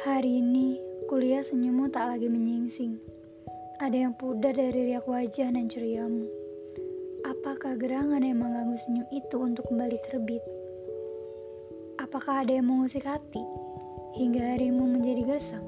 Hari 0.00 0.40
ini, 0.40 0.80
kuliah 1.12 1.44
senyummu 1.44 1.92
tak 1.92 2.08
lagi 2.08 2.24
menyingsing. 2.32 2.96
Ada 3.84 4.08
yang 4.08 4.16
pudar 4.16 4.56
dari 4.56 4.88
riak 4.88 5.04
wajah 5.04 5.52
dan 5.52 5.68
ceriamu. 5.68 6.24
Apakah 7.28 7.76
gerangan 7.76 8.24
yang 8.24 8.40
mengganggu 8.40 8.80
senyum 8.80 9.04
itu 9.12 9.36
untuk 9.36 9.68
kembali 9.68 10.00
terbit? 10.08 10.40
Apakah 12.00 12.40
ada 12.40 12.56
yang 12.56 12.72
mengusik 12.72 13.04
hati 13.04 13.44
hingga 14.16 14.56
harimu 14.56 14.88
menjadi 14.88 15.36
gersam? 15.36 15.64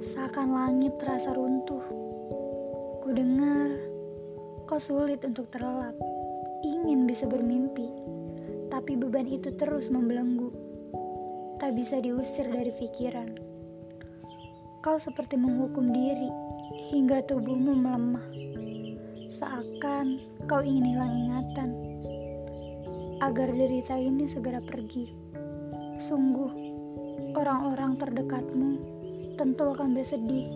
Seakan 0.00 0.56
langit 0.56 0.96
terasa 0.96 1.36
runtuh. 1.36 1.84
Ku 3.04 3.12
dengar 3.12 3.76
kau 4.64 4.80
sulit 4.80 5.20
untuk 5.28 5.52
terlelap, 5.52 6.00
ingin 6.64 7.04
bisa 7.04 7.28
bermimpi, 7.28 7.92
tapi 8.72 8.96
beban 8.96 9.28
itu 9.28 9.52
terus 9.52 9.92
membelenggu 9.92 10.59
tak 11.60 11.76
bisa 11.76 12.00
diusir 12.00 12.48
dari 12.48 12.72
pikiran. 12.72 13.36
Kau 14.80 14.96
seperti 14.96 15.36
menghukum 15.36 15.92
diri 15.92 16.32
hingga 16.88 17.20
tubuhmu 17.28 17.76
melemah. 17.76 18.24
Seakan 19.28 20.24
kau 20.48 20.64
ingin 20.64 20.96
hilang 20.96 21.12
ingatan 21.12 21.70
agar 23.20 23.52
derita 23.52 23.92
ini 24.00 24.24
segera 24.24 24.64
pergi. 24.64 25.12
Sungguh, 26.00 26.48
orang-orang 27.36 28.00
terdekatmu 28.00 28.70
tentu 29.36 29.76
akan 29.76 29.92
bersedih 29.92 30.48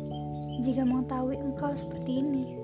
jika 0.65 0.89
mengetahui 0.89 1.37
engkau 1.37 1.77
seperti 1.77 2.25
ini. 2.25 2.57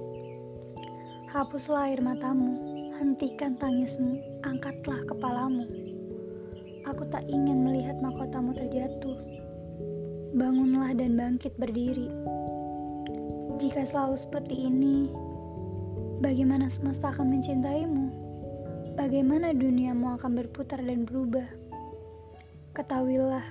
Hapuslah 1.29 1.93
air 1.93 2.01
matamu, 2.01 2.57
hentikan 2.97 3.61
tangismu, 3.61 4.17
angkatlah 4.49 5.05
kepalamu. 5.05 5.90
Aku 6.89 7.05
tak 7.13 7.29
ingin 7.29 7.61
melihat 7.61 8.01
mahkotamu 8.01 8.57
terjatuh. 8.57 9.17
Bangunlah 10.33 10.97
dan 10.97 11.19
bangkit 11.19 11.53
berdiri. 11.61 12.09
Jika 13.61 13.85
selalu 13.85 14.17
seperti 14.17 14.57
ini, 14.57 15.13
bagaimana 16.25 16.73
semesta 16.73 17.13
akan 17.13 17.37
mencintaimu? 17.37 18.07
Bagaimana 18.97 19.53
duniamu 19.53 20.17
akan 20.17 20.33
berputar 20.41 20.81
dan 20.81 21.05
berubah? 21.05 21.45
Ketahuilah, 22.73 23.45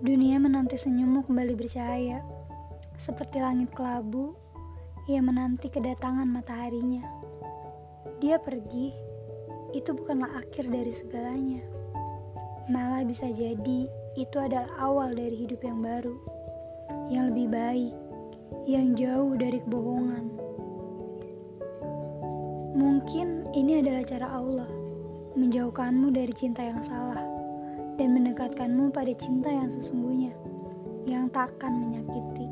dunia 0.00 0.40
menanti 0.40 0.80
senyummu 0.80 1.28
kembali 1.28 1.52
bercahaya, 1.52 2.24
seperti 2.96 3.44
langit 3.44 3.68
kelabu 3.76 4.32
yang 5.04 5.28
menanti 5.28 5.68
kedatangan 5.68 6.24
mataharinya. 6.24 7.04
Dia 8.24 8.40
pergi, 8.40 8.88
itu 9.76 9.92
bukanlah 9.92 10.40
akhir 10.40 10.72
dari 10.72 10.92
segalanya. 10.94 11.83
Malah 12.64 13.04
bisa 13.04 13.28
jadi 13.28 13.84
itu 14.16 14.36
adalah 14.40 14.72
awal 14.80 15.12
dari 15.12 15.36
hidup 15.36 15.60
yang 15.60 15.84
baru, 15.84 16.16
yang 17.12 17.28
lebih 17.28 17.52
baik, 17.52 17.92
yang 18.64 18.96
jauh 18.96 19.36
dari 19.36 19.60
kebohongan. 19.60 20.32
Mungkin 22.72 23.52
ini 23.52 23.84
adalah 23.84 24.00
cara 24.08 24.32
Allah 24.32 24.70
menjauhkanmu 25.36 26.08
dari 26.16 26.32
cinta 26.32 26.64
yang 26.64 26.80
salah 26.80 27.20
dan 28.00 28.16
mendekatkanmu 28.16 28.88
pada 28.96 29.12
cinta 29.12 29.52
yang 29.52 29.68
sesungguhnya, 29.68 30.32
yang 31.04 31.28
takkan 31.28 31.76
menyakiti. 31.76 32.48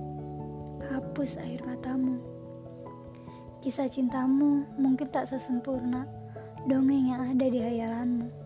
Hapus 0.92 1.40
air 1.40 1.64
matamu. 1.64 2.20
Kisah 3.64 3.88
cintamu 3.88 4.68
mungkin 4.76 5.08
tak 5.08 5.24
sesempurna 5.24 6.04
dongeng 6.68 7.16
yang 7.16 7.32
ada 7.32 7.48
di 7.48 7.64
hayalanmu 7.64 8.41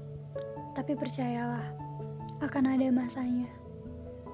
tapi 0.86 1.02
percayalah, 1.02 1.66
akan 2.46 2.78
ada 2.78 2.94
masanya 2.94 3.50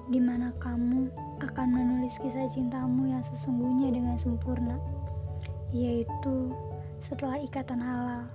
di 0.05 0.21
mana 0.21 0.53
kamu 0.61 1.09
akan 1.41 1.67
menulis 1.73 2.21
kisah 2.21 2.45
cintamu 2.45 3.09
yang 3.09 3.25
sesungguhnya 3.25 3.89
dengan 3.89 4.13
sempurna, 4.13 4.77
yaitu 5.73 6.53
setelah 7.01 7.41
ikatan 7.41 7.81
halal. 7.81 8.29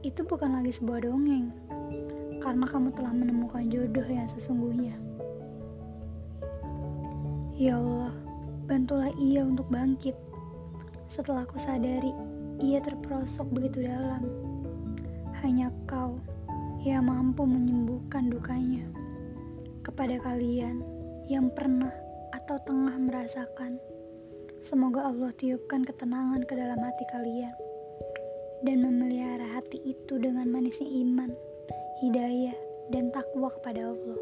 Itu 0.00 0.24
bukan 0.24 0.48
lagi 0.48 0.72
sebuah 0.72 1.04
dongeng, 1.04 1.52
karena 2.40 2.64
kamu 2.64 2.88
telah 2.96 3.12
menemukan 3.12 3.68
jodoh 3.68 4.08
yang 4.08 4.24
sesungguhnya. 4.24 4.96
Ya 7.52 7.76
Allah, 7.76 8.16
bantulah 8.64 9.12
ia 9.20 9.44
untuk 9.44 9.68
bangkit. 9.68 10.16
Setelah 11.04 11.44
aku 11.44 11.60
sadari, 11.60 12.16
ia 12.64 12.80
terperosok 12.80 13.52
begitu 13.52 13.84
dalam. 13.84 14.24
Hanya 15.44 15.68
kau 15.84 16.16
yang 16.80 17.12
mampu 17.12 17.44
menyembuhkan 17.44 18.32
dukanya. 18.32 18.88
Kepada 19.84 20.16
kalian 20.20 20.80
yang 21.28 21.52
pernah 21.52 21.92
atau 22.32 22.56
tengah 22.64 22.96
merasakan, 22.96 23.76
semoga 24.64 25.08
Allah 25.08 25.32
tiupkan 25.36 25.84
ketenangan 25.84 26.40
ke 26.48 26.56
dalam 26.56 26.80
hati 26.80 27.04
kalian 27.12 27.52
dan 28.64 28.84
memelihara 28.84 29.60
hati 29.60 29.80
itu 29.84 30.16
dengan 30.20 30.48
manisnya 30.48 30.88
iman, 30.88 31.32
hidayah, 32.00 32.56
dan 32.92 33.12
takwa 33.12 33.48
kepada 33.48 33.92
Allah. 33.92 34.20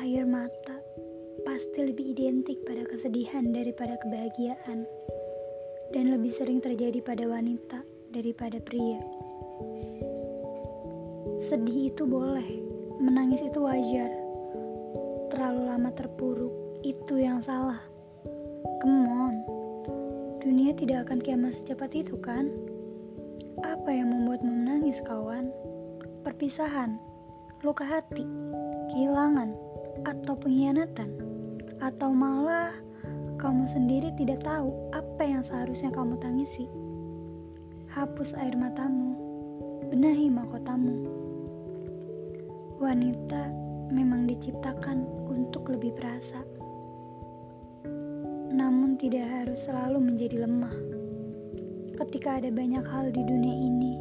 Air 0.00 0.24
mata 0.26 0.78
pasti 1.42 1.82
lebih 1.82 2.14
identik 2.14 2.62
pada 2.62 2.86
kesedihan 2.86 3.50
daripada 3.50 3.98
kebahagiaan, 3.98 4.86
dan 5.90 6.04
lebih 6.14 6.30
sering 6.30 6.62
terjadi 6.62 7.02
pada 7.02 7.26
wanita 7.26 7.89
daripada 8.10 8.58
pria. 8.58 8.98
Sedih 11.38 11.94
itu 11.94 12.04
boleh, 12.04 12.46
menangis 12.98 13.40
itu 13.46 13.62
wajar. 13.62 14.10
Terlalu 15.30 15.62
lama 15.70 15.90
terpuruk, 15.94 16.82
itu 16.82 17.22
yang 17.22 17.38
salah. 17.38 17.78
Come 18.82 19.06
on, 19.06 19.34
dunia 20.42 20.74
tidak 20.74 21.06
akan 21.06 21.22
kiamat 21.22 21.54
secepat 21.54 21.94
itu 21.94 22.18
kan? 22.18 22.50
Apa 23.62 23.94
yang 23.94 24.10
membuatmu 24.10 24.50
menangis 24.50 24.98
kawan? 25.06 25.46
Perpisahan, 26.26 26.98
luka 27.62 27.86
hati, 27.86 28.26
kehilangan, 28.90 29.54
atau 30.02 30.34
pengkhianatan? 30.34 31.14
Atau 31.78 32.12
malah 32.12 32.74
kamu 33.38 33.64
sendiri 33.70 34.12
tidak 34.18 34.44
tahu 34.44 34.74
apa 34.92 35.22
yang 35.24 35.40
seharusnya 35.40 35.88
kamu 35.94 36.18
tangisi? 36.20 36.68
Hapus 37.90 38.38
air 38.38 38.54
matamu, 38.54 39.18
benahi 39.90 40.30
mahkotamu. 40.30 40.94
Wanita 42.78 43.50
memang 43.90 44.30
diciptakan 44.30 45.02
untuk 45.26 45.74
lebih 45.74 45.98
perasa, 45.98 46.38
namun 48.54 48.94
tidak 48.94 49.26
harus 49.26 49.66
selalu 49.66 49.98
menjadi 50.06 50.46
lemah. 50.46 50.76
Ketika 51.98 52.38
ada 52.38 52.54
banyak 52.54 52.86
hal 52.86 53.10
di 53.10 53.26
dunia 53.26 53.56
ini 53.58 53.94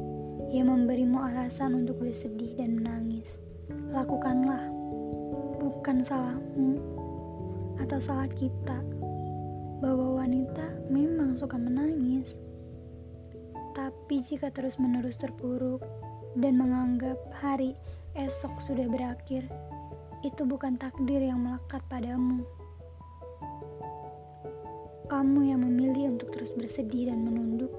yang 0.53 0.69
memberimu 0.69 1.17
alasan 1.17 1.73
untuk 1.73 1.97
bersedih 1.97 2.61
dan 2.61 2.77
menangis, 2.77 3.41
lakukanlah, 3.89 4.69
bukan 5.57 6.05
salahmu 6.05 6.77
atau 7.81 7.97
salah 7.97 8.29
kita 8.29 8.85
bahwa 9.81 10.21
wanita 10.21 10.77
memang 10.93 11.33
suka 11.33 11.57
menangis. 11.57 12.37
Tapi 13.79 14.19
jika 14.19 14.51
terus-menerus 14.51 15.15
terpuruk 15.15 15.79
dan 16.35 16.59
menganggap 16.59 17.15
hari 17.39 17.79
esok 18.11 18.59
sudah 18.59 18.83
berakhir, 18.91 19.47
itu 20.19 20.43
bukan 20.43 20.75
takdir 20.75 21.23
yang 21.23 21.39
melekat 21.39 21.79
padamu. 21.87 22.43
Kamu 25.07 25.47
yang 25.47 25.63
memilih 25.63 26.11
untuk 26.11 26.27
terus 26.35 26.51
bersedih 26.51 27.07
dan 27.07 27.23
menunduk, 27.23 27.71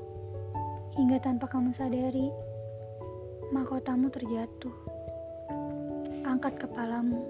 hingga 0.96 1.20
tanpa 1.20 1.44
kamu 1.44 1.68
sadari, 1.76 2.32
mahkotamu 3.52 4.08
terjatuh. 4.08 4.72
Angkat 6.24 6.64
kepalamu, 6.64 7.20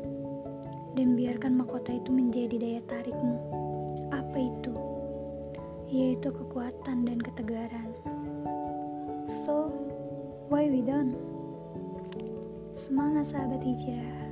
dan 0.95 1.19
biarkan 1.19 1.59
mahkota 1.59 1.91
itu 1.91 2.15
menjadi 2.15 2.55
daya 2.55 2.83
tarikmu. 2.87 3.35
Apa 4.15 4.39
itu? 4.39 4.75
Yaitu 5.91 6.31
kekuatan 6.31 7.03
dan 7.03 7.19
ketegaran. 7.19 7.90
So, 9.31 9.71
why 10.51 10.67
we 10.67 10.83
done? 10.83 11.15
Semangat 12.75 13.31
sahabat 13.31 13.63
hijrah. 13.63 14.30